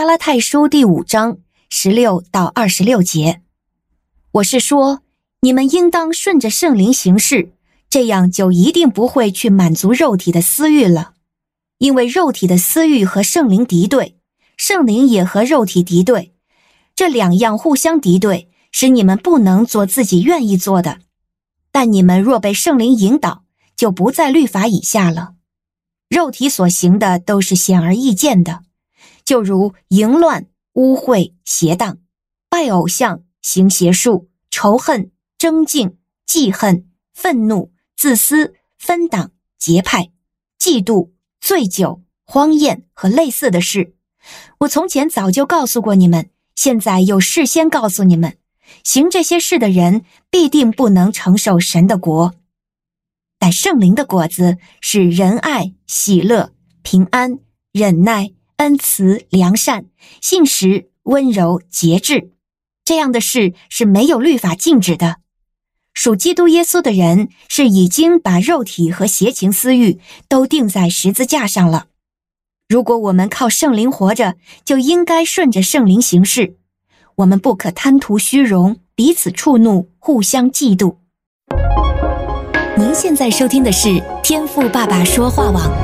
[0.00, 1.36] 加拉太书第五章
[1.68, 3.42] 十六到二十六节。
[4.32, 5.02] 我是说，
[5.42, 7.52] 你们应当顺着圣灵行事，
[7.90, 11.12] 这样就一定不会去满足肉体的私欲了。
[11.76, 14.16] 因为肉体的私欲和圣灵敌对，
[14.56, 16.32] 圣灵也和肉体敌对，
[16.96, 21.00] 这两样互相敌对，使你们不能做自己愿意做的。
[21.70, 23.44] 但你们若被圣灵引导，
[23.76, 25.34] 就不在律法以下了。
[26.08, 28.62] 肉体所行的都是显而易见的，
[29.30, 31.98] 就如淫乱、污秽、邪荡、
[32.48, 40.10] 拜偶像、行邪术、仇恨、争竞、记恨、愤怒、自私、分党、结派、
[40.58, 43.94] 嫉妒、醉酒、荒宴和类似的事。
[44.58, 48.36] 我从前早就告诉过你们，现在又事先告诉你们。
[48.82, 52.34] 行这些事的人必定不能承受神的国，
[53.38, 57.38] 但圣灵的果子是仁爱、喜乐、平安、
[57.70, 59.86] 忍耐、恩慈、良善、
[60.20, 62.32] 信实、温柔、节制。
[62.84, 65.16] 这样的事是没有律法禁止的。
[65.94, 71.86] 属基督耶稣的人是已经把肉体和邪情私欲都钉在十字架上了。
[72.68, 76.58] 如果我们靠圣灵活着，就应该顺着圣灵行事。
[77.16, 80.96] 我们不可贪图虚荣，彼此触怒，互相嫉妒。
[82.76, 85.79] 您现在收听的是天赋爸爸说话网。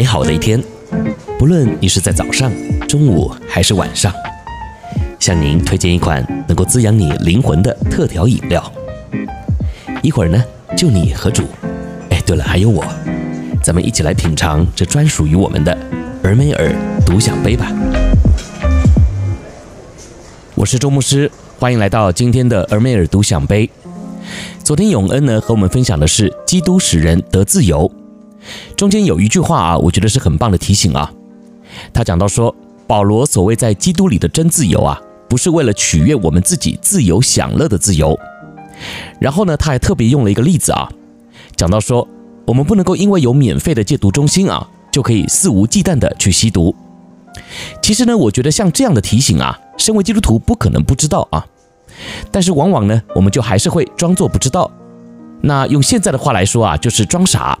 [0.00, 0.58] 美好的一天，
[1.38, 2.50] 不论你是在早上、
[2.88, 4.10] 中午还是晚上，
[5.18, 8.72] 向您推荐一款能够滋养你灵魂的特调饮料。
[10.02, 10.42] 一会儿呢，
[10.74, 11.42] 就你和主。
[12.08, 12.82] 哎，对了，还有我。
[13.62, 15.76] 咱们一起来品尝这专属于我们的
[16.24, 16.72] 尔梅尔
[17.04, 17.70] 独享杯吧。
[20.54, 23.68] 我是周牧师，欢迎来到今天的尔梅尔独享杯。
[24.64, 27.92] 昨天永恩呢和我们分享的是基督使人得自由，
[28.76, 31.10] 中间有一句话啊，我觉得是很棒的提醒啊。
[31.92, 32.54] 他讲到说，
[32.86, 38.18] 保罗所谓在基督里的真自由啊，不是为了取悦我们自己自由享乐的自由。
[39.20, 40.90] 然后呢，他还特别用了一个例子啊，
[41.56, 42.06] 讲到说。
[42.46, 46.74] 我们不能够因为有免费的戒毒中心啊，就可以肆无忌惮的去吸毒。
[47.80, 51.46] 其实呢，我觉得像这样的提醒啊，身为基督徒不可能不知道啊。
[52.32, 54.68] 但是往往呢，我们就还是会装作不知道。
[55.42, 57.56] 那用现在的话来说啊，就是装傻。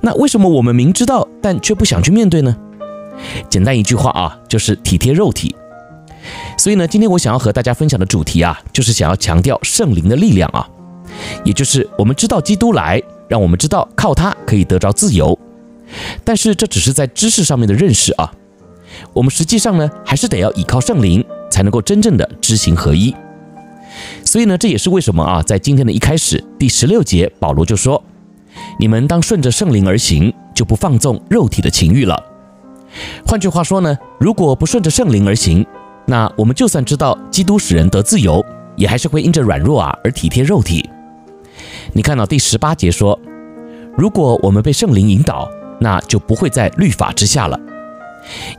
[0.00, 2.56] 那为什么我们明知道，但却不想去面对呢？
[3.48, 5.54] 简单一句话啊，就是体贴肉体。
[6.56, 10.68] 所以呢，今天我想要和大家分享的主题啊，就是想要强调圣灵的力量啊，
[11.44, 13.02] 也就是我们知道基督来。
[13.30, 15.38] 让我们知道靠他可以得着自由，
[16.24, 18.28] 但是这只是在知识上面的认识啊。
[19.12, 23.14] 我们实际上呢，还是得要依靠圣灵，才能够真正的知行合一。
[24.24, 28.02] 所以呢，这也是为什么啊，在今天的一开始第十六节，保罗就说
[28.80, 32.18] ：“你们当顺着圣灵而行，就不放纵肉体的情欲了。”
[33.28, 35.64] 换句话说呢，如果不顺着圣灵而行，
[36.06, 38.42] 那我们就算知道基督使人得自由，
[38.76, 40.88] 也还是会因着软弱啊而体贴肉体。
[41.92, 43.20] 你看到第十八节说，
[43.98, 45.46] 如果我们被圣灵引导，
[45.78, 47.60] 那就不会在律法之下了。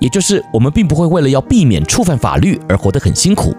[0.00, 3.56] 也就是我们并不会为了要避免触犯法律而活得很辛苦。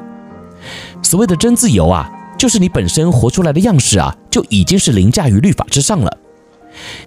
[1.02, 2.08] 所谓的真自由啊，
[2.38, 6.18] 就是你本身活出来的样式啊，就已经是凌驾于律法之上了。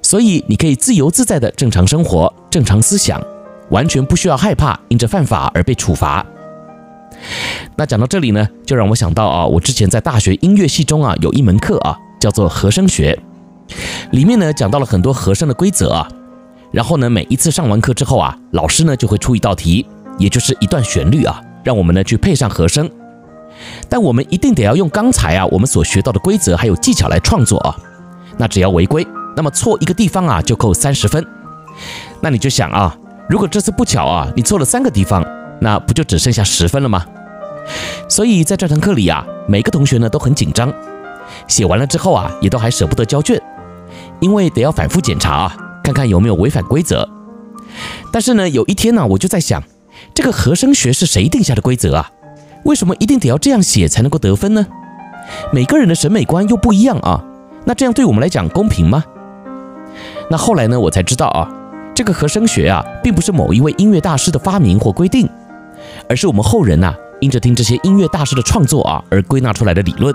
[0.03, 3.21] 所以你可以自由自在的正常生活、正常思想，
[3.71, 6.25] 完全不需要害怕因着犯法而被处罚。
[7.77, 11.99] 那讲到这里呢，就让我想到啊，我之前在大学音乐系中啊，有一门课啊。
[12.21, 13.19] 叫做和声学，
[14.13, 16.09] 里面呢讲到了很多和声的规则啊，
[16.73, 22.91] 然后呢每一次上完课之后啊，老师呢就会出一道题，也就是一段旋律啊，让我们呢去配上和声，
[23.91, 27.77] 但我们一定得要用刚才啊我们所学到的规则还有技巧来创作啊，
[28.39, 29.07] 那只要违规，
[29.37, 31.25] 那么错一个地方啊就扣三十分，
[32.21, 32.97] 那你就想啊，
[33.29, 35.25] 如果这次不巧啊你错了三个地方，
[35.61, 37.05] 那不就只剩下十分了吗？
[38.09, 40.73] 所以在这堂课里啊，每个同学呢都很紧张。
[41.49, 43.41] 写完了之后啊，也都还舍不得交卷，
[44.21, 47.09] 因为得要反复检查啊，看看有没有违反规则。
[48.13, 49.63] 但是呢，有一天呢，我就在想，
[50.15, 52.11] 这个和声学是谁定下的规则啊？
[52.65, 54.67] 为什么一定得要这样写才能够得分呢？
[55.53, 57.25] 每个人的审美观又不一样啊，
[57.65, 59.03] 那这样对我们来讲公平吗？
[60.31, 61.49] 那后来呢，我才知道啊，
[61.95, 65.29] 这个和声学啊，并不是某一位音乐大师的发明或规定，
[66.09, 70.15] 而是我们后人呐，因着听这些音乐大师的创作啊，而归纳出来的理论。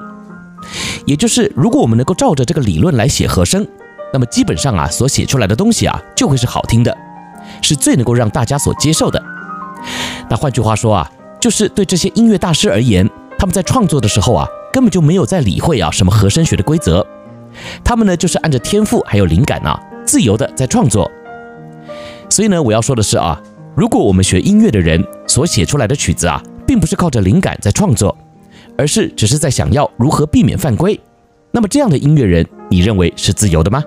[1.06, 3.66] 也就是，如果我们能够照着这个理论来写和声，
[4.12, 6.96] 那么基本上啊，所写出来的东西啊，就会是好听的，
[7.62, 9.24] 是最能够让大家所接受的。
[10.30, 11.10] 那换句话说啊，
[11.40, 17.06] 就是对这些音乐大师而言，他们在创作的时候啊，根本就没有在理会啊什么和声学的规则，
[17.84, 19.80] 他们呢就是按着天赋还有灵感啊，
[20.10, 21.10] 自由的在创作。
[22.32, 23.40] 所以呢，我要说的是啊，
[23.76, 28.18] 如果我们学音乐的人所写出来的曲子啊，并不是靠着灵感在创作，
[28.76, 31.00] 而是只是在想要如何避免犯规，
[31.52, 33.84] 那么这样的音乐人，你认为是自由的吗？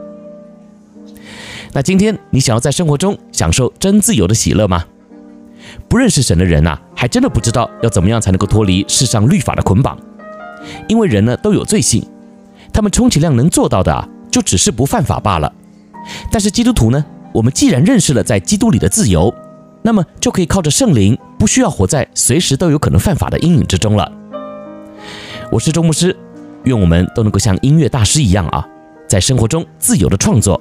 [1.73, 4.85] 那今天你想要在生活中享受真自由的喜乐吗？
[5.89, 9.99] 不认识神的人呐、啊，还真的不知道要怎么样才能够脱离世上律法的捆绑，
[10.87, 12.07] 因为人呢都有罪性，
[12.73, 15.53] 他们充其量能做到的啊，就只是不犯法罢了。
[16.33, 19.33] 但是基督徒呢，我们既然认识了在基督里的自由，
[19.83, 24.11] 那么就可以靠着圣灵，不需要活在随时都有可能犯法的阴影之中了。
[25.51, 26.17] 我是周牧师，
[26.65, 28.67] 愿我们都能够像音乐大师一样啊，
[29.07, 30.59] 在生活中自由的创作。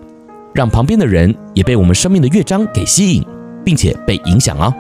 [0.54, 3.26] 让旁边的人也被我们生命的乐章给吸引，
[3.64, 4.74] 并且被影响哦。